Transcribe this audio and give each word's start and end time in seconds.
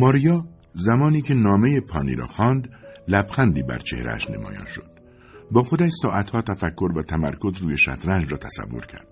ماریا 0.00 0.46
زمانی 0.74 1.22
که 1.22 1.34
نامه 1.34 1.80
پانی 1.80 2.14
را 2.14 2.26
خواند 2.26 2.68
لبخندی 3.08 3.62
بر 3.62 3.78
چهرهش 3.78 4.30
نمایان 4.30 4.66
شد 4.66 4.90
با 5.52 5.62
خودش 5.62 5.92
ساعتها 6.02 6.42
تفکر 6.42 6.92
و 6.96 7.02
تمرکز 7.02 7.62
روی 7.62 7.76
شطرنج 7.76 8.32
را 8.32 8.38
تصور 8.38 8.86
کرد 8.86 9.08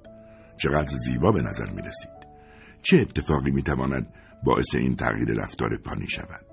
چقدر 0.61 0.96
زیبا 1.07 1.32
به 1.32 1.43
نظر 1.43 1.71
می 1.71 1.82
رسید 1.82 2.11
چه 2.82 2.96
اتفاقی 2.96 3.50
می 3.50 3.63
تواند 3.63 4.14
باعث 4.44 4.75
این 4.75 4.96
تغییر 4.96 5.29
رفتار 5.32 5.71
پانی 5.85 6.08
شود 6.08 6.46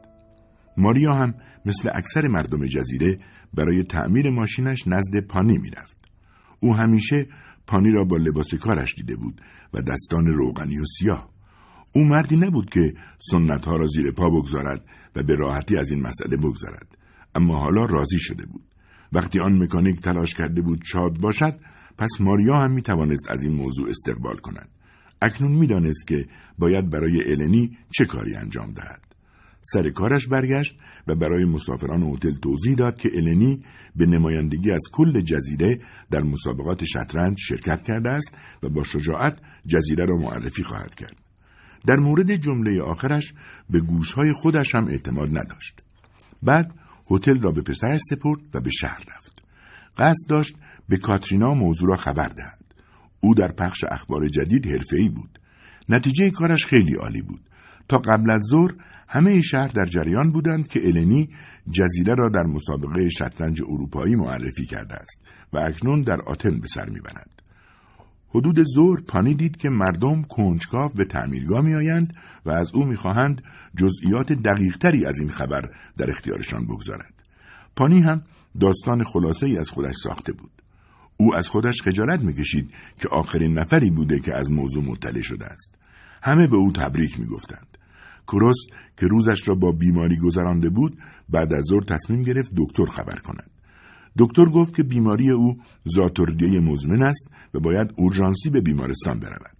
ماریا 0.77 1.13
هم 1.13 1.33
مثل 1.65 1.89
اکثر 1.93 2.27
مردم 2.27 2.67
جزیره 2.67 3.17
برای 3.53 3.83
تعمیر 3.83 4.29
ماشینش 4.29 4.87
نزد 4.87 5.19
پانی 5.29 5.57
می‌رفت. 5.57 5.97
او 6.59 6.75
همیشه 6.75 7.27
پانی 7.67 7.91
را 7.91 8.03
با 8.03 8.17
لباس 8.17 8.53
کارش 8.53 8.95
دیده 8.95 9.15
بود 9.15 9.41
و 9.73 9.81
دستان 9.81 10.25
روغنی 10.25 10.79
و 10.79 10.85
سیاه. 10.99 11.34
او 11.95 12.03
مردی 12.03 12.37
نبود 12.37 12.69
که 12.69 12.93
سنت 13.31 13.65
ها 13.65 13.75
را 13.75 13.87
زیر 13.87 14.11
پا 14.11 14.29
بگذارد 14.29 14.85
و 15.15 15.23
به 15.23 15.35
راحتی 15.35 15.77
از 15.77 15.91
این 15.91 16.01
مسئله 16.01 16.37
بگذارد. 16.37 16.97
اما 17.35 17.59
حالا 17.59 17.85
راضی 17.85 18.19
شده 18.19 18.45
بود. 18.45 18.63
وقتی 19.13 19.39
آن 19.39 19.63
مکانیک 19.63 20.01
تلاش 20.01 20.33
کرده 20.33 20.61
بود 20.61 20.81
شاد 20.85 21.17
باشد 21.17 21.59
پس 21.97 22.09
ماریا 22.19 22.55
هم 22.55 22.71
می 22.71 22.81
توانست 22.81 23.31
از 23.31 23.43
این 23.43 23.53
موضوع 23.53 23.89
استقبال 23.89 24.37
کند. 24.37 24.69
اکنون 25.21 25.51
می‌دانست 25.51 26.07
که 26.07 26.25
باید 26.57 26.89
برای 26.89 27.31
النی 27.31 27.77
چه 27.91 28.05
کاری 28.05 28.35
انجام 28.35 28.73
دهد. 28.73 29.15
سر 29.61 29.89
کارش 29.89 30.27
برگشت 30.27 30.77
و 31.07 31.15
برای 31.15 31.45
مسافران 31.45 32.03
هتل 32.03 32.35
توضیح 32.41 32.75
داد 32.75 32.97
که 32.97 33.09
النی 33.13 33.63
به 33.95 34.05
نمایندگی 34.05 34.71
از 34.71 34.83
کل 34.91 35.21
جزیره 35.21 35.79
در 36.11 36.21
مسابقات 36.21 36.83
شطرنج 36.83 37.35
شرکت 37.39 37.83
کرده 37.83 38.09
است 38.09 38.37
و 38.63 38.69
با 38.69 38.83
شجاعت 38.83 39.37
جزیره 39.67 40.05
را 40.05 40.17
معرفی 40.17 40.63
خواهد 40.63 40.95
کرد. 40.95 41.24
در 41.87 41.95
مورد 41.95 42.35
جمله 42.35 42.81
آخرش 42.81 43.33
به 43.69 43.79
گوشهای 43.79 44.31
خودش 44.31 44.75
هم 44.75 44.87
اعتماد 44.87 45.29
نداشت. 45.29 45.81
بعد 46.43 46.71
هتل 47.11 47.41
را 47.41 47.51
به 47.51 47.61
پسرش 47.61 48.01
سپرد 48.09 48.39
و 48.53 48.61
به 48.61 48.69
شهر 48.69 49.03
رفت. 49.15 49.43
قصد 49.97 50.29
داشت 50.29 50.57
به 50.89 50.97
کاترینا 50.97 51.53
موضوع 51.53 51.89
را 51.89 51.95
خبر 51.95 52.27
دهد. 52.27 52.65
او 53.19 53.35
در 53.35 53.51
پخش 53.51 53.83
اخبار 53.83 54.27
جدید 54.27 54.65
حرفه‌ای 54.67 55.09
بود. 55.09 55.39
نتیجه 55.89 56.29
کارش 56.29 56.65
خیلی 56.65 56.95
عالی 56.95 57.21
بود. 57.21 57.41
تا 57.87 57.97
قبل 57.97 58.31
از 58.31 58.41
ظهر 58.49 58.73
همه 59.07 59.41
شهر 59.41 59.67
در 59.67 59.83
جریان 59.83 60.31
بودند 60.31 60.67
که 60.67 60.87
النی 60.87 61.29
جزیره 61.71 62.15
را 62.17 62.29
در 62.29 62.43
مسابقه 62.43 63.09
شطرنج 63.09 63.61
اروپایی 63.61 64.15
معرفی 64.15 64.65
کرده 64.65 64.95
است 64.95 65.21
و 65.53 65.57
اکنون 65.57 66.01
در 66.01 66.21
آتن 66.21 66.59
به 66.59 66.67
سر 66.67 66.89
می‌برد. 66.89 67.34
حدود 68.35 68.63
ظهر 68.75 69.01
پانی 69.07 69.33
دید 69.33 69.57
که 69.57 69.69
مردم 69.69 70.21
کنجکاو 70.21 70.89
به 70.95 71.05
تعمیرگاه 71.05 71.61
میآیند 71.61 72.13
و 72.45 72.51
از 72.51 72.71
او 72.73 72.85
می‌خواهند 72.85 73.41
جزئیات 73.77 74.33
دقیقتری 74.33 75.05
از 75.05 75.19
این 75.19 75.29
خبر 75.29 75.61
در 75.97 76.09
اختیارشان 76.09 76.65
بگذارد. 76.65 77.13
پانی 77.75 78.01
هم 78.01 78.21
داستان 78.61 79.03
خلاصه 79.03 79.45
ای 79.45 79.57
از 79.57 79.69
خودش 79.69 79.95
ساخته 79.95 80.33
بود. 80.33 80.51
او 81.17 81.35
از 81.35 81.49
خودش 81.49 81.81
خجالت 81.81 82.23
می‌کشید 82.23 82.73
که 82.99 83.07
آخرین 83.07 83.59
نفری 83.59 83.91
بوده 83.91 84.19
که 84.19 84.35
از 84.35 84.51
موضوع 84.51 84.83
مطلع 84.83 85.21
شده 85.21 85.45
است. 85.45 85.75
همه 86.23 86.47
به 86.47 86.55
او 86.55 86.71
تبریک 86.71 87.19
می‌گفتند. 87.19 87.77
کروس 88.27 88.57
که 88.97 89.07
روزش 89.07 89.47
را 89.47 89.55
با 89.55 89.71
بیماری 89.71 90.17
گذرانده 90.17 90.69
بود 90.69 90.97
بعد 91.29 91.53
از 91.53 91.63
ظهر 91.69 91.83
تصمیم 91.83 92.21
گرفت 92.21 92.51
دکتر 92.57 92.85
خبر 92.85 93.15
کند 93.15 93.54
دکتر 94.17 94.45
گفت 94.45 94.75
که 94.75 94.83
بیماری 94.83 95.31
او 95.31 95.57
زاتوردیه 95.83 96.59
مزمن 96.59 97.03
است 97.03 97.29
و 97.53 97.59
باید 97.59 97.93
اورژانسی 97.95 98.49
به 98.49 98.61
بیمارستان 98.61 99.19
برود. 99.19 99.55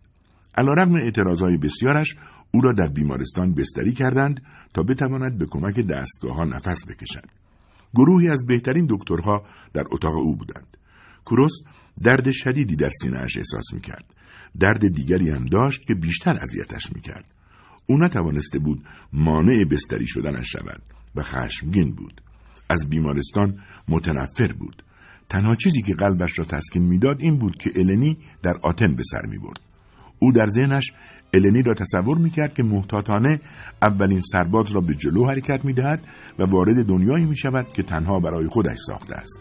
علیرغم 0.58 0.96
اعتراضهای 0.96 1.58
بسیارش 1.58 2.16
او 2.52 2.62
را 2.62 2.74
در 2.74 2.88
بیمارستان 2.88 3.54
بستری 3.54 3.94
کردند 3.94 4.42
تا 4.74 4.84
بتواند 4.84 5.38
به 5.38 5.46
کمک 5.46 5.80
دستگاه 5.80 6.36
ها 6.36 6.44
نفس 6.44 6.86
بکشد. 6.88 7.30
گروهی 7.96 8.30
از 8.30 8.46
بهترین 8.46 8.88
دکترها 8.90 9.46
در 9.74 9.84
اتاق 9.92 10.16
او 10.16 10.36
بودند. 10.36 10.78
کروس 11.26 11.52
درد 12.04 12.32
شدیدی 12.32 12.76
در 12.76 12.90
سینهاش 12.90 13.38
احساس 13.38 13.74
می‌کرد. 13.74 14.06
درد 14.60 14.88
دیگری 14.88 15.30
هم 15.30 15.46
داشت 15.46 15.86
که 15.88 15.94
بیشتر 15.96 16.38
اذیتش 16.42 16.94
می‌کرد. 16.96 17.26
او 17.90 17.98
نتوانسته 17.98 18.60
بود 18.60 18.86
مانع 19.14 19.66
بستری 19.72 20.08
شدنش 20.08 20.52
شود 20.52 20.82
و 21.16 21.22
خشمگین 21.22 21.96
بود. 21.96 22.22
از 22.70 22.90
بیمارستان 22.90 23.60
متنفر 23.88 24.54
بود 24.60 24.84
تنها 25.30 25.56
چیزی 25.56 25.82
که 25.82 25.94
قلبش 25.94 26.40
را 26.40 26.46
تسکین 26.46 26.84
می‌داد 26.84 27.18
این 27.20 27.38
بود 27.38 27.58
که 27.58 27.72
النی 27.76 28.18
در 28.44 28.54
آتن 28.64 28.96
به 28.96 29.04
سر 29.12 29.26
می 29.26 29.38
برد. 29.38 29.60
او 30.20 30.32
در 30.32 30.46
ذهنش 30.46 30.94
النی 31.34 31.62
را 31.62 31.74
تصور 31.74 32.18
می 32.18 32.30
کرد 32.30 32.54
که 32.54 32.64
محتاطانه 32.64 33.40
اولین 33.82 34.20
سرباز 34.20 34.72
را 34.72 34.82
به 34.82 34.96
جلو 34.96 35.30
حرکت 35.30 35.66
می 35.66 35.74
دهد 35.74 36.08
و 36.40 36.44
وارد 36.44 36.86
دنیایی 36.88 37.26
می 37.26 37.38
شود 37.38 37.74
که 37.74 37.84
تنها 37.84 38.20
برای 38.20 38.48
خودش 38.48 38.78
ساخته 38.88 39.16
است. 39.16 39.40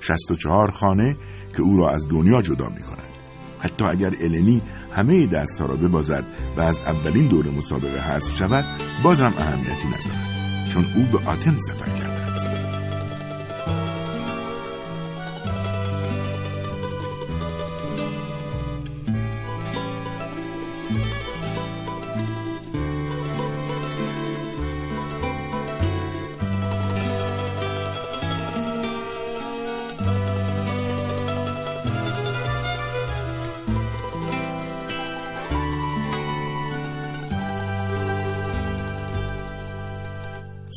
شست 0.00 0.30
و 0.30 0.34
چهار 0.34 0.70
خانه 0.70 1.16
که 1.56 1.62
او 1.62 1.76
را 1.76 1.94
از 1.94 2.08
دنیا 2.08 2.42
جدا 2.42 2.68
می 2.68 2.82
کند. 2.82 3.14
حتی 3.60 3.84
اگر 3.84 4.14
النی 4.20 4.62
همه 4.92 5.26
دستها 5.26 5.66
را 5.66 5.76
ببازد 5.76 6.24
و 6.56 6.60
از 6.60 6.80
اولین 6.80 7.28
دور 7.28 7.50
مسابقه 7.50 8.00
حذف 8.00 8.36
شود 8.36 8.64
بازم 9.04 9.34
اهمیتی 9.38 9.88
ندارد 9.88 10.68
چون 10.72 10.84
او 10.84 11.18
به 11.18 11.30
آتن 11.30 11.58
سفر 11.58 11.98
کرد 11.98 12.23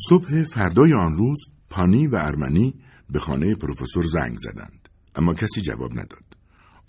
صبح 0.06 0.42
فردای 0.42 0.92
آن 0.92 1.16
روز 1.16 1.44
پانی 1.70 2.06
و 2.06 2.16
ارمنی 2.20 2.74
به 3.10 3.18
خانه 3.18 3.54
پروفسور 3.54 4.04
زنگ 4.04 4.36
زدند. 4.36 4.88
اما 5.14 5.34
کسی 5.34 5.60
جواب 5.60 5.92
نداد. 5.92 6.24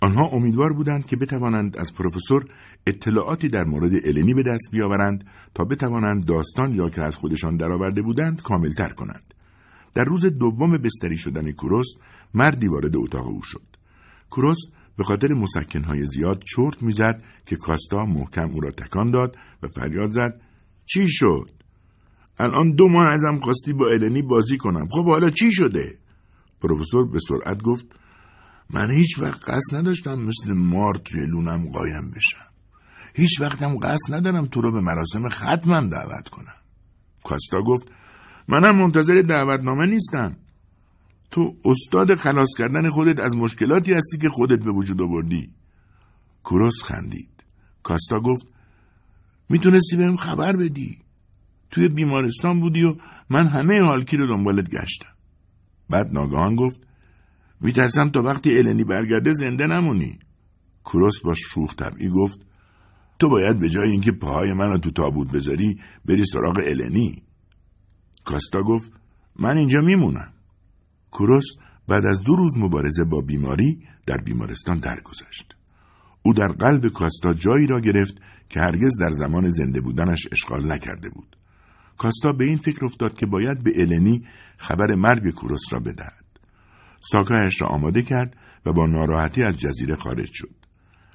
آنها 0.00 0.28
امیدوار 0.32 0.72
بودند 0.72 1.06
که 1.06 1.16
بتوانند 1.16 1.76
از 1.78 1.94
پروفسور 1.94 2.44
اطلاعاتی 2.86 3.48
در 3.48 3.64
مورد 3.64 3.92
النی 4.04 4.34
به 4.34 4.42
دست 4.42 4.70
بیاورند 4.72 5.24
تا 5.54 5.64
بتوانند 5.64 6.24
داستان 6.24 6.74
یا 6.74 6.88
که 6.88 7.02
از 7.02 7.16
خودشان 7.16 7.56
درآورده 7.56 8.02
بودند 8.02 8.42
کاملتر 8.42 8.88
کنند. 8.88 9.34
در 9.94 10.04
روز 10.04 10.26
دوم 10.26 10.78
بستری 10.78 11.16
شدن 11.16 11.52
کوروس 11.52 11.86
مردی 12.34 12.68
وارد 12.68 12.96
اتاق 12.96 13.28
او 13.28 13.42
شد. 13.42 13.76
کوروس 14.30 14.58
به 14.96 15.04
خاطر 15.04 15.28
مسکنهای 15.28 16.06
زیاد 16.06 16.42
چرت 16.56 16.82
می‌زد 16.82 17.22
که 17.46 17.56
کاستا 17.56 18.04
محکم 18.04 18.50
او 18.50 18.60
را 18.60 18.70
تکان 18.70 19.10
داد 19.10 19.36
و 19.62 19.68
فریاد 19.68 20.10
زد 20.10 20.40
چی 20.84 21.08
شد؟ 21.08 21.59
الان 22.40 22.74
دو 22.74 22.88
ماه 22.88 23.14
ازم 23.14 23.38
خواستی 23.42 23.72
با 23.72 23.86
النی 23.88 24.22
بازی 24.22 24.56
کنم. 24.56 24.88
خب 24.90 25.04
حالا 25.04 25.30
چی 25.30 25.52
شده؟ 25.52 25.98
پروفسور 26.62 27.10
به 27.10 27.18
سرعت 27.28 27.62
گفت 27.62 27.86
من 28.70 28.90
هیچ 28.90 29.18
وقت 29.18 29.48
قصد 29.48 29.76
نداشتم 29.76 30.14
مثل 30.14 30.52
مار 30.52 30.94
توی 30.94 31.26
لونم 31.26 31.72
قایم 31.72 32.10
بشم. 32.10 32.50
هیچ 33.14 33.40
وقتم 33.40 33.76
قصد 33.76 34.14
ندارم 34.14 34.46
تو 34.46 34.60
رو 34.60 34.72
به 34.72 34.80
مراسم 34.80 35.28
ختمم 35.28 35.88
دعوت 35.88 36.28
کنم. 36.28 36.54
کاستا 37.24 37.62
گفت 37.62 37.88
منم 38.48 38.78
منتظر 38.78 39.14
دعوتنامه 39.14 39.90
نیستم. 39.90 40.36
تو 41.30 41.56
استاد 41.64 42.14
خلاص 42.14 42.48
کردن 42.58 42.88
خودت 42.88 43.20
از 43.20 43.36
مشکلاتی 43.36 43.92
هستی 43.92 44.18
که 44.18 44.28
خودت 44.28 44.64
به 44.64 44.72
وجود 44.72 45.02
آوردی. 45.02 45.50
کروس 46.44 46.82
خندید. 46.82 47.44
کاستا 47.82 48.20
گفت 48.20 48.46
می‌تونستی 49.48 49.96
بهم 49.96 50.16
خبر 50.16 50.56
بدی؟ 50.56 50.98
توی 51.70 51.88
بیمارستان 51.88 52.60
بودی 52.60 52.82
و 52.82 52.94
من 53.30 53.46
همه 53.46 53.82
حالکی 53.82 54.16
رو 54.16 54.26
دنبالت 54.26 54.70
گشتم. 54.70 55.12
بعد 55.90 56.12
ناگهان 56.12 56.56
گفت 56.56 56.80
میترسم 57.60 58.08
تا 58.08 58.22
وقتی 58.22 58.58
النی 58.58 58.84
برگرده 58.84 59.32
زنده 59.32 59.66
نمونی. 59.66 60.18
کروس 60.84 61.20
با 61.24 61.34
شوخ 61.34 61.74
طبعی 61.74 62.08
گفت 62.08 62.40
تو 63.18 63.28
باید 63.28 63.60
به 63.60 63.68
جای 63.68 63.90
اینکه 63.90 64.12
پاهای 64.12 64.52
منو 64.52 64.78
تو 64.78 64.90
تابوت 64.90 65.32
بذاری 65.32 65.80
بری 66.04 66.24
سراغ 66.24 66.58
النی. 66.66 67.22
کاستا 68.24 68.62
گفت 68.62 68.92
من 69.38 69.56
اینجا 69.56 69.80
میمونم. 69.80 70.32
کروس 71.12 71.44
بعد 71.88 72.06
از 72.06 72.22
دو 72.22 72.36
روز 72.36 72.58
مبارزه 72.58 73.04
با 73.04 73.20
بیماری 73.20 73.82
در 74.06 74.16
بیمارستان 74.16 74.78
درگذشت. 74.78 75.56
او 76.22 76.32
در 76.32 76.48
قلب 76.48 76.88
کاستا 76.88 77.32
جایی 77.32 77.66
را 77.66 77.80
گرفت 77.80 78.14
که 78.48 78.60
هرگز 78.60 78.98
در 79.00 79.10
زمان 79.10 79.50
زنده 79.50 79.80
بودنش 79.80 80.28
اشغال 80.32 80.72
نکرده 80.72 81.10
بود. 81.10 81.36
کاستا 82.00 82.32
به 82.32 82.44
این 82.44 82.56
فکر 82.56 82.84
افتاد 82.84 83.18
که 83.18 83.26
باید 83.26 83.64
به 83.64 83.70
النی 83.76 84.24
خبر 84.56 84.94
مرگ 84.94 85.34
کوروس 85.34 85.72
را 85.72 85.80
بدهد. 85.80 86.24
ساکایش 87.00 87.62
را 87.62 87.68
آماده 87.68 88.02
کرد 88.02 88.36
و 88.66 88.72
با 88.72 88.86
ناراحتی 88.86 89.42
از 89.42 89.60
جزیره 89.60 89.94
خارج 89.94 90.28
شد. 90.32 90.54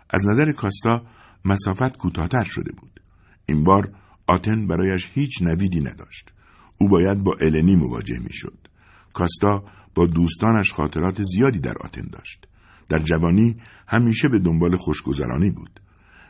از 0.10 0.28
نظر 0.28 0.52
کاستا 0.52 1.02
مسافت 1.46 1.98
کوتاهتر 1.98 2.44
شده 2.44 2.72
بود. 2.72 3.02
این 3.46 3.64
بار 3.64 3.92
آتن 4.28 4.68
برایش 4.68 5.12
هیچ 5.14 5.42
نویدی 5.42 5.80
نداشت. 5.80 6.34
او 6.78 6.90
باید 6.90 7.24
با 7.24 7.36
النی 7.42 7.76
مواجه 7.76 8.20
می‌شد. 8.20 8.68
کاستا 9.14 9.64
با 9.96 10.06
دوستانش 10.08 10.74
خاطرات 10.74 11.24
زیادی 11.24 11.60
در 11.60 11.76
آتن 11.84 12.08
داشت. 12.12 12.48
در 12.90 13.00
جوانی 13.00 13.58
همیشه 13.88 14.28
به 14.28 14.40
دنبال 14.40 14.76
خوشگذرانی 14.76 15.52
بود. 15.52 15.80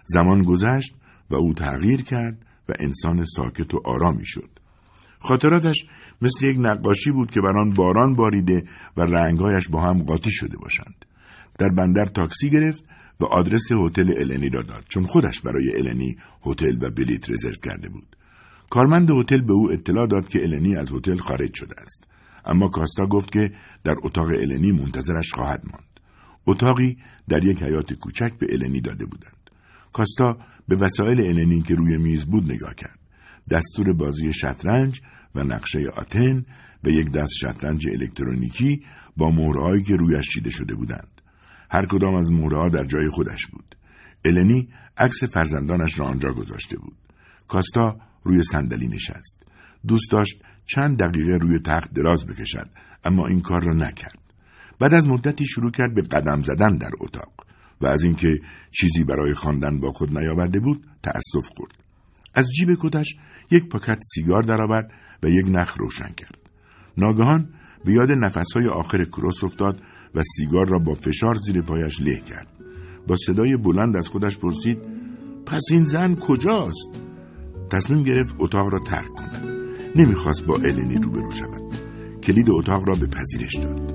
زمان 0.06 0.42
گذشت 0.42 0.96
و 1.30 1.36
او 1.36 1.54
تغییر 1.54 2.02
کرد 2.02 2.45
و 2.70 2.74
انسان 2.80 3.24
ساکت 3.24 3.74
و 3.74 3.82
آرامی 3.86 4.26
شد. 4.26 4.50
خاطراتش 5.20 5.86
مثل 6.22 6.46
یک 6.46 6.58
نقاشی 6.60 7.12
بود 7.12 7.32
که 7.32 7.42
بر 7.42 7.58
آن 7.58 7.74
باران 7.74 8.16
باریده 8.16 8.64
و 8.98 9.02
رنگهایش 9.02 9.68
با 9.68 9.82
هم 9.82 10.04
قاطی 10.04 10.32
شده 10.32 10.58
باشند. 10.58 11.06
در 11.60 11.70
بندر 11.70 12.06
تاکسی 12.06 12.50
گرفت 12.50 12.84
و 13.20 13.26
آدرس 13.26 13.72
هتل 13.72 14.14
النی 14.18 14.50
را 14.50 14.62
داد 14.62 14.84
چون 14.90 15.06
خودش 15.06 15.42
برای 15.42 15.78
النی 15.78 16.18
هتل 16.46 16.78
و 16.82 16.92
بلیت 16.92 17.30
رزرو 17.30 17.56
کرده 17.64 17.90
بود. 17.90 18.16
کارمند 18.70 19.12
هتل 19.12 19.42
به 19.42 19.54
او 19.54 19.72
اطلاع 19.72 20.08
داد 20.08 20.28
که 20.28 20.44
النی 20.44 20.76
از 20.76 20.94
هتل 20.94 21.18
خارج 21.18 21.54
شده 21.54 21.76
است. 21.82 22.08
اما 22.46 22.68
کاستا 22.68 23.06
گفت 23.06 23.32
که 23.32 23.52
در 23.84 23.96
اتاق 24.04 24.28
النی 24.28 24.72
منتظرش 24.72 25.34
خواهد 25.34 25.64
ماند. 25.72 26.00
اتاقی 26.48 26.98
در 27.30 27.44
یک 27.44 27.64
حیات 27.64 27.94
کوچک 27.94 28.34
به 28.40 28.48
النی 28.50 28.82
داده 28.82 29.06
بودند. 29.06 29.50
کاستا 29.94 30.38
به 30.68 30.76
وسایل 30.76 31.20
النی 31.20 31.62
که 31.62 31.76
روی 31.76 31.98
میز 31.98 32.26
بود 32.26 32.52
نگاه 32.52 32.76
کرد. 32.76 33.00
دستور 33.52 33.94
بازی 33.94 34.34
شطرنج 34.34 35.02
و 35.36 35.44
نقشه 35.44 35.80
آتن 35.98 36.46
و 36.84 36.90
یک 36.90 37.12
دست 37.12 37.34
شطرنج 37.34 37.88
الکترونیکی 37.88 38.84
با 39.18 39.30
مهرهایی 39.30 39.84
که 39.84 39.96
رویش 39.96 40.30
چیده 40.30 40.50
شده 40.50 40.76
بودند. 40.76 41.22
هر 41.72 41.86
کدام 41.86 42.16
از 42.16 42.32
مهرهها 42.32 42.70
در 42.70 42.84
جای 42.84 43.10
خودش 43.10 43.48
بود. 43.48 43.76
النی 44.26 44.70
عکس 44.98 45.24
فرزندانش 45.24 46.00
را 46.00 46.08
آنجا 46.08 46.30
گذاشته 46.34 46.78
بود. 46.78 46.96
کاستا 47.48 47.98
روی 48.24 48.44
صندلی 48.44 48.88
نشست. 48.88 49.44
دوست 49.88 50.12
داشت 50.12 50.44
چند 50.66 50.98
دقیقه 51.00 51.38
روی 51.42 51.60
تخت 51.60 51.94
دراز 51.94 52.26
بکشد 52.26 52.70
اما 53.04 53.28
این 53.28 53.42
کار 53.42 53.64
را 53.64 53.74
نکرد. 53.74 54.20
بعد 54.80 54.94
از 54.94 55.08
مدتی 55.08 55.46
شروع 55.46 55.72
کرد 55.72 55.94
به 55.94 56.02
قدم 56.02 56.44
زدن 56.44 56.78
در 56.78 56.92
اتاق 57.00 57.46
و 57.82 57.86
از 57.86 58.04
اینکه 58.04 58.40
چیزی 58.72 59.04
برای 59.04 59.34
خواندن 59.34 59.80
با 59.80 59.92
خود 59.92 60.18
نیاورده 60.18 60.60
بود 60.60 60.86
تأسف 61.04 61.50
خورد. 61.56 61.72
از 62.34 62.48
جیب 62.58 62.70
کتش 62.82 63.16
یک 63.52 63.70
پاکت 63.70 64.00
سیگار 64.14 64.44
درآورد 64.44 64.92
و 65.24 65.28
یک 65.28 65.46
نخ 65.48 65.78
روشن 65.78 66.14
کرد. 66.18 66.38
ناگهان 66.98 67.50
به 67.86 67.94
یاد 67.94 68.12
نفسهای 68.12 68.68
آخر 68.68 69.06
کروس 69.06 69.44
افتاد 69.44 69.82
و 70.16 70.22
سیگار 70.38 70.68
را 70.68 70.80
با 70.80 70.94
فشار 70.94 71.36
زیر 71.36 71.62
پایش 71.62 72.02
له 72.02 72.20
کرد. 72.20 72.48
با 73.08 73.16
صدای 73.16 73.58
بلند 73.58 73.98
از 73.98 74.08
خودش 74.08 74.38
پرسید 74.38 74.78
پس 75.46 75.62
این 75.72 75.84
زن 75.84 76.16
کجاست؟ 76.16 76.88
تصمیم 77.70 78.04
گرفت 78.04 78.36
اتاق 78.40 78.74
را 78.74 78.80
ترک 78.80 79.10
کند. 79.10 79.46
نمی‌خواست 79.96 80.46
با 80.46 80.56
النی 80.56 80.96
روبرو 80.96 81.32
شود. 81.32 81.62
کلید 82.24 82.50
اتاق 82.50 82.90
را 82.90 82.96
به 82.96 83.08
پذیرش 83.08 83.56
داد. 83.56 83.95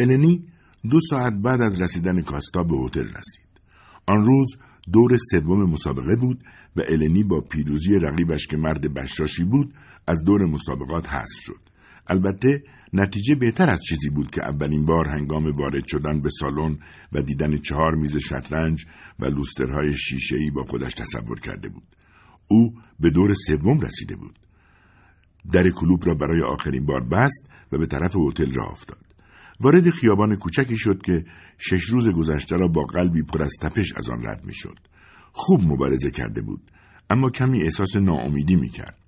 النی 0.00 0.44
دو 0.90 0.98
ساعت 1.10 1.32
بعد 1.32 1.62
از 1.62 1.82
رسیدن 1.82 2.22
کاستا 2.22 2.62
به 2.62 2.76
هتل 2.84 3.04
رسید. 3.04 3.50
آن 4.06 4.24
روز 4.24 4.56
دور 4.92 5.16
سوم 5.30 5.70
مسابقه 5.70 6.16
بود 6.16 6.40
و 6.76 6.80
النی 6.88 7.24
با 7.24 7.40
پیروزی 7.40 7.98
رقیبش 7.98 8.46
که 8.46 8.56
مرد 8.56 8.94
بشاشی 8.94 9.44
بود 9.44 9.74
از 10.06 10.24
دور 10.24 10.46
مسابقات 10.46 11.08
حذف 11.08 11.40
شد. 11.40 11.60
البته 12.06 12.62
نتیجه 12.92 13.34
بهتر 13.34 13.70
از 13.70 13.80
چیزی 13.88 14.10
بود 14.10 14.30
که 14.30 14.42
اولین 14.44 14.84
بار 14.84 15.08
هنگام 15.08 15.56
وارد 15.56 15.86
شدن 15.86 16.20
به 16.20 16.30
سالن 16.30 16.78
و 17.12 17.22
دیدن 17.22 17.58
چهار 17.58 17.94
میز 17.94 18.16
شطرنج 18.16 18.86
و 19.18 19.24
لوسترهای 19.24 19.96
شیشه‌ای 19.96 20.50
با 20.50 20.62
خودش 20.62 20.94
تصور 20.94 21.40
کرده 21.40 21.68
بود. 21.68 21.96
او 22.48 22.74
به 23.00 23.10
دور 23.10 23.32
سوم 23.32 23.80
رسیده 23.80 24.16
بود. 24.16 24.38
در 25.52 25.70
کلوب 25.70 26.06
را 26.06 26.14
برای 26.14 26.42
آخرین 26.42 26.86
بار 26.86 27.04
بست 27.04 27.48
و 27.72 27.78
به 27.78 27.86
طرف 27.86 28.16
هتل 28.16 28.52
راه 28.52 28.72
افتاد. 28.72 29.09
وارد 29.60 29.90
خیابان 29.90 30.36
کوچکی 30.36 30.76
شد 30.78 31.02
که 31.02 31.24
شش 31.58 31.84
روز 31.84 32.08
گذشته 32.08 32.56
را 32.56 32.68
با 32.68 32.82
قلبی 32.82 33.22
پر 33.22 33.42
از 33.42 33.52
تپش 33.62 33.92
از 33.96 34.08
آن 34.08 34.26
رد 34.26 34.44
می‌شد. 34.44 34.78
خوب 35.32 35.60
مبارزه 35.64 36.10
کرده 36.10 36.42
بود 36.42 36.70
اما 37.10 37.30
کمی 37.30 37.62
احساس 37.62 37.96
ناامیدی 37.96 38.56
می‌کرد. 38.56 38.98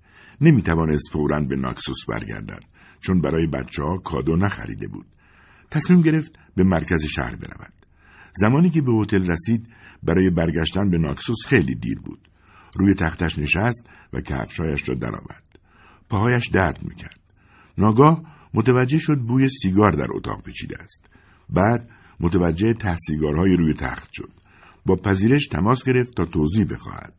نمی‌توانست 0.41 1.11
فورا 1.11 1.41
به 1.41 1.55
ناکسوس 1.55 2.05
برگردد 2.09 2.63
چون 2.99 3.21
برای 3.21 3.47
بچه 3.47 3.83
ها 3.83 3.97
کادو 3.97 4.35
نخریده 4.35 4.87
بود. 4.87 5.05
تصمیم 5.71 6.01
گرفت 6.01 6.39
به 6.55 6.63
مرکز 6.63 7.03
شهر 7.03 7.35
برود. 7.35 7.73
زمانی 8.35 8.69
که 8.69 8.81
به 8.81 8.91
هتل 9.01 9.27
رسید 9.27 9.67
برای 10.03 10.29
برگشتن 10.29 10.89
به 10.89 10.97
ناکسوس 10.97 11.45
خیلی 11.45 11.75
دیر 11.75 11.99
بود. 11.99 12.29
روی 12.75 12.93
تختش 12.93 13.39
نشست 13.39 13.89
و 14.13 14.21
کفشایش 14.21 14.89
را 14.89 14.95
درآورد. 14.95 15.59
پاهایش 16.09 16.47
درد 16.47 16.83
می‌کرد. 16.83 17.19
ناگاه 17.77 18.23
متوجه 18.53 18.97
شد 18.97 19.19
بوی 19.19 19.49
سیگار 19.49 19.91
در 19.91 20.07
اتاق 20.15 20.43
پیچیده 20.43 20.75
است. 20.83 21.09
بعد 21.49 21.89
متوجه 22.19 22.73
ته 22.73 22.95
سیگارهای 22.97 23.55
روی 23.57 23.73
تخت 23.73 24.09
شد. 24.13 24.29
با 24.85 24.95
پذیرش 24.95 25.47
تماس 25.47 25.83
گرفت 25.83 26.15
تا 26.15 26.25
توضیح 26.25 26.65
بخواهد. 26.71 27.13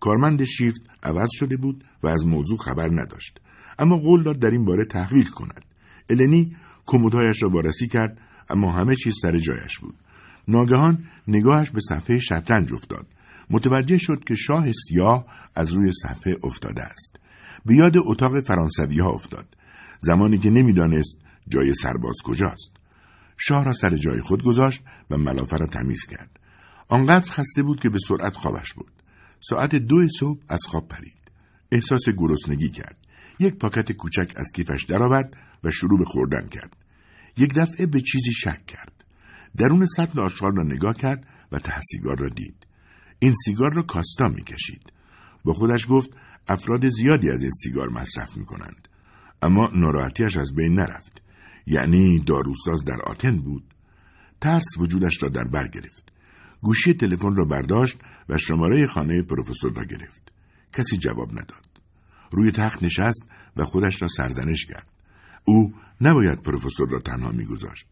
کارمند 0.00 0.44
شیفت 0.44 0.82
عوض 1.02 1.28
شده 1.32 1.56
بود 1.56 1.84
و 2.02 2.08
از 2.08 2.26
موضوع 2.26 2.58
خبر 2.58 2.88
نداشت. 2.92 3.40
اما 3.78 3.96
قول 3.96 4.22
داد 4.22 4.38
در 4.38 4.50
این 4.50 4.64
باره 4.64 4.84
تحقیق 4.84 5.28
کند. 5.28 5.64
النی 6.10 6.56
کمدهایش 6.86 7.42
را 7.42 7.48
وارسی 7.48 7.88
کرد 7.88 8.18
اما 8.50 8.72
همه 8.72 8.94
چیز 8.94 9.14
سر 9.22 9.38
جایش 9.38 9.78
بود. 9.78 9.94
ناگهان 10.48 11.04
نگاهش 11.28 11.70
به 11.70 11.80
صفحه 11.88 12.18
شطرنج 12.18 12.72
افتاد. 12.72 13.06
متوجه 13.50 13.96
شد 13.96 14.24
که 14.24 14.34
شاه 14.34 14.72
سیاه 14.72 15.26
از 15.54 15.72
روی 15.72 15.90
صفحه 16.02 16.36
افتاده 16.44 16.82
است. 16.82 17.20
به 17.66 17.76
یاد 17.76 17.92
اتاق 18.06 18.40
فرانسوی 18.40 19.00
ها 19.00 19.10
افتاد. 19.10 19.56
زمانی 20.00 20.38
که 20.38 20.50
نمی‌دانست 20.50 21.16
جای 21.48 21.74
سرباز 21.74 22.16
کجاست. 22.24 22.72
شاه 23.36 23.64
را 23.64 23.72
سر 23.72 23.90
جای 23.90 24.20
خود 24.20 24.42
گذاشت 24.42 24.82
و 25.10 25.16
ملافه 25.16 25.56
را 25.56 25.66
تمیز 25.66 26.06
کرد. 26.10 26.40
آنقدر 26.88 27.30
خسته 27.30 27.62
بود 27.62 27.80
که 27.80 27.88
به 27.88 27.98
سرعت 28.08 28.36
خوابش 28.36 28.74
بود. 28.74 28.92
ساعت 29.40 29.74
دو 29.74 30.08
صبح 30.18 30.40
از 30.48 30.60
خواب 30.68 30.88
پرید. 30.88 31.30
احساس 31.72 32.02
گرسنگی 32.18 32.70
کرد. 32.70 32.96
یک 33.38 33.54
پاکت 33.54 33.92
کوچک 33.92 34.32
از 34.36 34.46
کیفش 34.54 34.84
درآورد 34.84 35.36
و 35.64 35.70
شروع 35.70 35.98
به 35.98 36.04
خوردن 36.04 36.46
کرد. 36.46 36.76
یک 37.36 37.54
دفعه 37.54 37.86
به 37.86 38.00
چیزی 38.00 38.32
شک 38.32 38.66
کرد. 38.66 39.04
درون 39.56 39.86
سطل 39.86 40.20
آشغال 40.20 40.56
را 40.56 40.62
نگاه 40.62 40.94
کرد 40.96 41.26
و 41.52 41.58
ته 41.58 41.80
سیگار 41.80 42.18
را 42.18 42.28
دید. 42.28 42.66
این 43.18 43.34
سیگار 43.44 43.74
را 43.74 43.82
کاستا 43.82 44.28
می‌کشید. 44.28 44.92
با 45.44 45.52
خودش 45.52 45.86
گفت 45.90 46.10
افراد 46.48 46.88
زیادی 46.88 47.30
از 47.30 47.42
این 47.42 47.52
سیگار 47.52 47.88
مصرف 47.88 48.36
می 48.36 48.44
کنند. 48.44 48.87
اما 49.42 49.70
ناراحتیش 49.74 50.36
از 50.36 50.54
بین 50.54 50.74
نرفت. 50.74 51.22
یعنی 51.66 52.20
داروساز 52.26 52.84
در 52.84 53.02
آتن 53.06 53.36
بود. 53.36 53.64
ترس 54.40 54.78
وجودش 54.78 55.22
را 55.22 55.28
در 55.28 55.44
بر 55.44 55.68
گرفت. 55.68 56.12
گوشی 56.60 56.94
تلفن 56.94 57.36
را 57.36 57.44
برداشت 57.44 57.96
و 58.28 58.38
شماره 58.38 58.86
خانه 58.86 59.22
پروفسور 59.22 59.72
را 59.72 59.84
گرفت. 59.84 60.32
کسی 60.72 60.96
جواب 60.96 61.32
نداد. 61.32 61.68
روی 62.30 62.52
تخت 62.52 62.82
نشست 62.82 63.24
و 63.56 63.64
خودش 63.64 64.02
را 64.02 64.08
سرزنش 64.08 64.66
کرد. 64.66 64.86
او 65.44 65.74
نباید 66.00 66.42
پروفسور 66.42 66.88
را 66.90 67.00
تنها 67.00 67.32
میگذاشت. 67.32 67.86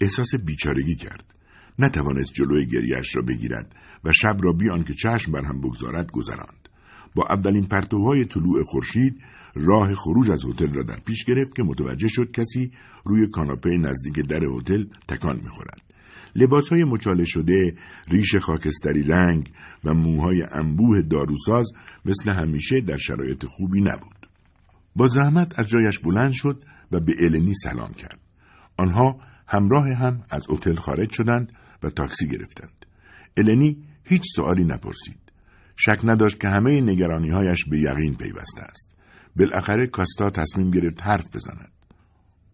احساس 0.00 0.34
بیچارگی 0.34 0.96
کرد. 0.96 1.34
نتوانست 1.78 2.32
جلوی 2.34 2.66
گریهش 2.66 3.16
را 3.16 3.22
بگیرد 3.22 3.74
و 4.04 4.12
شب 4.12 4.36
را 4.42 4.52
بیان 4.52 4.84
که 4.84 4.94
چشم 4.94 5.32
بر 5.32 5.44
هم 5.44 5.60
بگذارد 5.60 6.10
گذراند. 6.10 6.68
با 7.14 7.26
اولین 7.30 7.66
پرتوهای 7.66 8.24
طلوع 8.24 8.62
خورشید 8.64 9.22
راه 9.54 9.94
خروج 9.94 10.30
از 10.30 10.44
هتل 10.44 10.72
را 10.72 10.82
در 10.82 10.98
پیش 11.06 11.24
گرفت 11.24 11.56
که 11.56 11.62
متوجه 11.62 12.08
شد 12.08 12.30
کسی 12.30 12.72
روی 13.04 13.28
کاناپه 13.28 13.70
نزدیک 13.70 14.26
در 14.28 14.40
هتل 14.44 14.84
تکان 15.08 15.40
می‌خورد. 15.42 15.82
لباس 16.36 16.68
های 16.68 16.84
مچاله 16.84 17.24
شده، 17.24 17.74
ریش 18.08 18.36
خاکستری 18.36 19.02
رنگ 19.02 19.50
و 19.84 19.94
موهای 19.94 20.42
انبوه 20.52 21.02
داروساز 21.02 21.72
مثل 22.04 22.30
همیشه 22.30 22.80
در 22.80 22.96
شرایط 22.96 23.44
خوبی 23.44 23.80
نبود. 23.80 24.28
با 24.96 25.06
زحمت 25.06 25.58
از 25.58 25.68
جایش 25.68 25.98
بلند 25.98 26.32
شد 26.32 26.62
و 26.92 27.00
به 27.00 27.14
النی 27.18 27.54
سلام 27.54 27.92
کرد. 27.92 28.18
آنها 28.76 29.20
همراه 29.48 29.88
هم 29.88 30.24
از 30.30 30.46
هتل 30.50 30.74
خارج 30.74 31.12
شدند 31.12 31.52
و 31.82 31.90
تاکسی 31.90 32.28
گرفتند. 32.28 32.86
النی 33.36 33.76
هیچ 34.04 34.22
سوالی 34.36 34.64
نپرسید. 34.64 35.18
شک 35.76 36.00
نداشت 36.04 36.40
که 36.40 36.48
همه 36.48 36.80
نگرانیهایش 36.80 37.64
به 37.64 37.78
یقین 37.78 38.14
پیوسته 38.14 38.62
است. 38.62 39.01
بالاخره 39.36 39.86
کاستا 39.86 40.30
تصمیم 40.30 40.70
گرفت 40.70 41.02
حرف 41.02 41.36
بزند. 41.36 41.72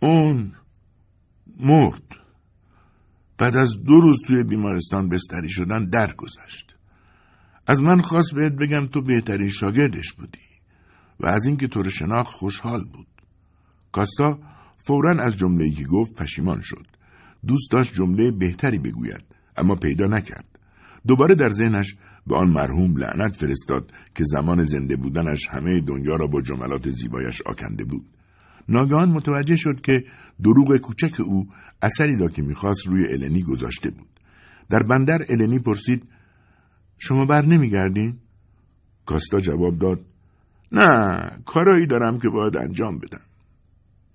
اون 0.02 0.52
مرد. 1.56 2.02
بعد 3.38 3.56
از 3.56 3.82
دو 3.86 4.00
روز 4.00 4.18
توی 4.26 4.44
بیمارستان 4.44 5.08
بستری 5.08 5.48
شدن 5.48 5.84
درگذشت. 5.84 6.76
از 7.66 7.82
من 7.82 8.00
خواست 8.00 8.34
بهت 8.34 8.52
بگم 8.52 8.86
تو 8.86 9.02
بهترین 9.02 9.48
شاگردش 9.48 10.12
بودی 10.12 10.48
و 11.20 11.26
از 11.26 11.46
اینکه 11.46 11.68
تو 11.68 11.82
رو 11.82 11.90
شناخت 11.90 12.32
خوشحال 12.32 12.84
بود. 12.84 13.06
کاستا 13.92 14.38
فورا 14.78 15.24
از 15.24 15.36
جمله‌ای 15.36 15.72
که 15.72 15.84
گفت 15.84 16.14
پشیمان 16.14 16.60
شد. 16.60 16.86
دوست 17.46 17.70
داشت 17.72 17.94
جمله 17.94 18.30
بهتری 18.30 18.78
بگوید 18.78 19.24
اما 19.56 19.74
پیدا 19.74 20.04
نکرد. 20.04 20.58
دوباره 21.06 21.34
در 21.34 21.48
ذهنش 21.48 21.96
به 22.26 22.36
آن 22.36 22.48
مرحوم 22.48 22.96
لعنت 22.96 23.36
فرستاد 23.36 23.92
که 24.14 24.24
زمان 24.24 24.64
زنده 24.64 24.96
بودنش 24.96 25.48
همه 25.50 25.80
دنیا 25.80 26.16
را 26.16 26.26
با 26.26 26.42
جملات 26.42 26.90
زیبایش 26.90 27.42
آکنده 27.42 27.84
بود. 27.84 28.06
ناگهان 28.68 29.08
متوجه 29.08 29.56
شد 29.56 29.80
که 29.80 30.04
دروغ 30.42 30.76
کوچک 30.76 31.20
او 31.20 31.46
اثری 31.82 32.16
را 32.16 32.28
که 32.28 32.42
می‌خواست 32.42 32.86
روی 32.86 33.12
النی 33.12 33.42
گذاشته 33.42 33.90
بود. 33.90 34.08
در 34.70 34.82
بندر 34.82 35.18
النی 35.28 35.58
پرسید 35.58 36.08
شما 36.98 37.24
بر 37.24 37.44
نمیگردین؟ 37.44 38.18
کاستا 39.06 39.38
جواب 39.38 39.78
داد 39.78 40.00
نه 40.72 40.88
کارایی 41.44 41.86
دارم 41.86 42.18
که 42.18 42.28
باید 42.28 42.56
انجام 42.56 42.98
بدم. 42.98 43.20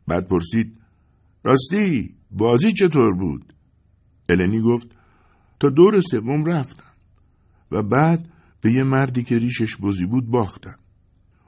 بعد 0.08 0.28
پرسید 0.28 0.78
راستی 1.46 2.16
بازی 2.32 2.74
چطور 2.74 3.14
بود؟ 3.14 3.54
النی 4.30 4.62
گفت 4.62 4.88
تا 5.60 5.70
دور 5.70 6.00
سوم 6.00 6.46
رفتم 6.46 6.93
و 7.74 7.84
بعد 7.84 8.30
به 8.62 8.72
یه 8.72 8.84
مردی 8.84 9.24
که 9.24 9.38
ریشش 9.38 9.78
بزی 9.78 10.06
بود 10.06 10.32
باختم. 10.32 10.76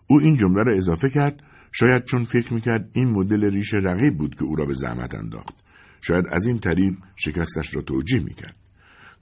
او 0.07 0.19
این 0.19 0.37
جمله 0.37 0.63
را 0.63 0.77
اضافه 0.77 1.09
کرد 1.09 1.43
شاید 1.71 2.03
چون 2.03 2.23
فکر 2.23 2.53
می‌کرد 2.53 2.89
این 2.93 3.09
مدل 3.09 3.43
ریش 3.43 3.73
رقیب 3.73 4.17
بود 4.17 4.35
که 4.35 4.43
او 4.43 4.55
را 4.55 4.65
به 4.65 4.73
زحمت 4.73 5.15
انداخت. 5.15 5.55
شاید 6.01 6.25
از 6.31 6.47
این 6.47 6.59
طریق 6.59 6.93
شکستش 7.15 7.75
را 7.75 7.81
توجیه 7.81 8.19
می‌کرد. 8.19 8.57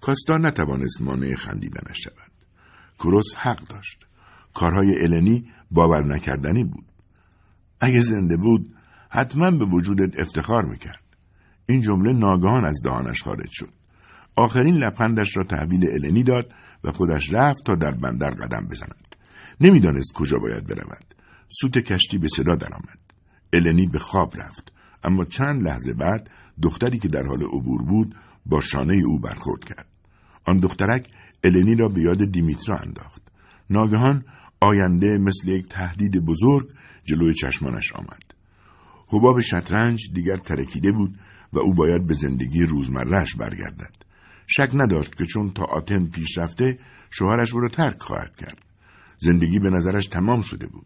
کاستا 0.02 0.38
نتوانست 0.38 1.02
مانع 1.02 1.36
خندیدنش 1.36 2.04
شود. 2.04 2.32
کروس 3.00 3.36
حق 3.36 3.68
داشت. 3.68 4.08
کارهای 4.54 5.04
النی 5.04 5.52
باور 5.72 6.16
نکردنی 6.16 6.64
بود. 6.64 6.86
اگه 7.80 8.00
زنده 8.00 8.38
بود 8.38 8.76
حتما 9.10 9.52
به 9.52 9.66
وجودت 9.66 10.20
افتخار 10.20 10.64
می‌کرد. 10.66 11.04
این 11.66 11.82
جمله 11.82 12.14
ناگهان 12.14 12.66
از 12.66 12.82
دهانش 12.84 13.24
خارج 13.24 13.50
شد. 13.52 13.70
آخرین 14.36 14.76
لبخندش 14.76 15.38
را 15.38 15.44
تحویل 15.44 15.90
النی 15.92 16.24
داد 16.24 16.54
و 16.84 16.92
خودش 16.92 17.34
رفت 17.34 17.66
تا 17.66 17.76
در 17.76 17.92
بندر 17.92 18.30
قدم 18.30 18.68
بزند. 18.72 19.16
نمی‌دانست 19.62 20.14
کجا 20.14 20.38
باید 20.38 20.68
برود. 20.68 21.16
سوت 21.50 21.78
کشتی 21.78 22.18
به 22.18 22.28
صدا 22.28 22.56
درآمد. 22.56 23.00
النی 23.54 23.88
به 23.88 24.00
خواب 24.00 24.34
رفت. 24.38 24.72
اما 25.04 25.26
چند 25.26 25.64
لحظه 25.64 25.94
بعد 25.94 26.30
دختری 26.62 27.00
که 27.00 27.08
در 27.08 27.24
حال 27.24 27.44
عبور 27.44 27.84
بود 27.84 28.16
با 28.46 28.62
شانه 28.62 29.02
او 29.08 29.20
برخورد 29.20 29.64
کرد. 29.64 29.88
آن 30.46 30.60
دخترک 30.60 31.08
النی 31.44 31.76
را 31.76 31.88
به 31.88 32.02
یاد 32.02 32.32
دیمیترا 32.32 32.78
انداخت. 32.78 33.22
ناگهان 33.70 34.26
آینده 34.62 35.18
مثل 35.18 35.48
یک 35.48 35.68
تهدید 35.70 36.26
بزرگ 36.26 36.68
جلوی 37.06 37.34
چشمانش 37.34 37.94
آمد. 37.94 38.24
حباب 39.08 39.40
شطرنج 39.40 40.14
دیگر 40.14 40.38
ترکیده 40.38 40.92
بود 40.92 41.20
و 41.54 41.60
او 41.60 41.74
باید 41.74 42.08
به 42.08 42.14
زندگی 42.14 42.66
روزمرهش 42.66 43.36
برگردد. 43.36 44.13
شک 44.48 44.70
نداشت 44.74 45.16
که 45.16 45.26
چون 45.26 45.50
تا 45.50 45.64
آتن 45.64 46.06
پیش 46.06 46.38
رفته 46.38 46.80
شوهرش 47.10 47.54
او 47.54 47.60
را 47.60 47.68
ترک 47.68 48.00
خواهد 48.00 48.36
کرد. 48.38 48.62
زندگی 49.18 49.60
به 49.60 49.70
نظرش 49.70 50.08
تمام 50.08 50.42
شده 50.42 50.68
بود. 50.68 50.86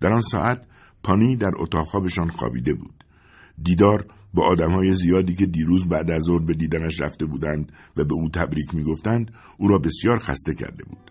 در 0.00 0.12
آن 0.12 0.20
ساعت 0.20 0.66
پانی 1.02 1.36
در 1.36 1.50
اتاق 1.56 1.86
خوابشان 1.86 2.28
خوابیده 2.28 2.74
بود. 2.74 3.04
دیدار 3.62 4.06
با 4.34 4.46
آدمهای 4.46 4.94
زیادی 4.94 5.34
که 5.34 5.46
دیروز 5.46 5.88
بعد 5.88 6.10
از 6.10 6.22
ظهر 6.22 6.44
به 6.44 6.54
دیدنش 6.54 7.00
رفته 7.00 7.26
بودند 7.26 7.72
و 7.96 8.04
به 8.04 8.14
او 8.14 8.28
تبریک 8.28 8.74
می‌گفتند 8.74 9.30
او 9.58 9.68
را 9.68 9.78
بسیار 9.78 10.18
خسته 10.18 10.54
کرده 10.54 10.84
بود. 10.84 11.10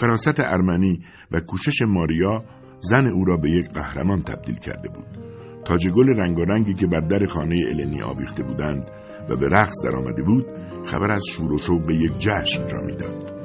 فراست 0.00 0.40
ارمنی 0.40 1.04
و 1.30 1.40
کوشش 1.40 1.82
ماریا 1.82 2.38
زن 2.80 3.06
او 3.06 3.24
را 3.24 3.36
به 3.36 3.50
یک 3.50 3.68
قهرمان 3.68 4.22
تبدیل 4.22 4.56
کرده 4.56 4.88
بود. 4.88 5.25
تاج 5.66 5.88
گل 5.88 6.08
رنگارنگی 6.08 6.74
که 6.74 6.86
بر 6.86 7.00
در 7.00 7.26
خانه 7.26 7.56
النی 7.70 8.02
آویخته 8.02 8.42
بودند 8.42 8.90
و 9.28 9.36
به 9.36 9.48
رقص 9.48 9.74
درآمده 9.84 10.22
بود 10.22 10.46
خبر 10.84 11.10
از 11.10 11.22
شور 11.30 11.52
و 11.52 11.58
شوق 11.58 11.90
یک 11.90 12.18
جشن 12.18 12.68
را 12.68 12.82
می‌داد. 12.82 13.35